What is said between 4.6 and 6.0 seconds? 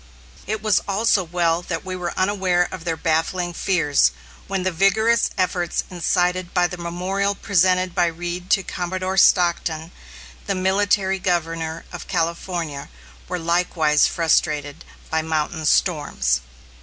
the vigorous efforts